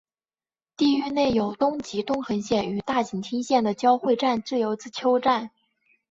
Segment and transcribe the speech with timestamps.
[0.75, 5.51] 地域内有东急东横线与大井町线的交会站自由之丘站。